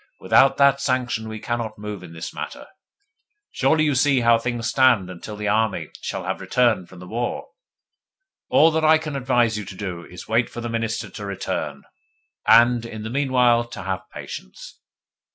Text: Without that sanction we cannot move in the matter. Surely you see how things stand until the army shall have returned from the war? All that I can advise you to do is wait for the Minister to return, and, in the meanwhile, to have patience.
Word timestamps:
Without 0.19 0.57
that 0.57 0.81
sanction 0.81 1.29
we 1.29 1.39
cannot 1.39 1.77
move 1.77 2.01
in 2.01 2.11
the 2.13 2.31
matter. 2.33 2.65
Surely 3.51 3.83
you 3.83 3.93
see 3.93 4.21
how 4.21 4.39
things 4.39 4.67
stand 4.67 5.11
until 5.11 5.35
the 5.35 5.47
army 5.47 5.89
shall 6.01 6.23
have 6.23 6.41
returned 6.41 6.89
from 6.89 6.97
the 6.97 7.05
war? 7.07 7.49
All 8.49 8.71
that 8.71 8.83
I 8.83 8.97
can 8.97 9.15
advise 9.15 9.59
you 9.59 9.65
to 9.65 9.75
do 9.75 10.03
is 10.03 10.27
wait 10.27 10.49
for 10.49 10.59
the 10.59 10.69
Minister 10.69 11.07
to 11.11 11.23
return, 11.27 11.83
and, 12.47 12.83
in 12.83 13.03
the 13.03 13.11
meanwhile, 13.11 13.63
to 13.65 13.83
have 13.83 14.09
patience. 14.11 14.79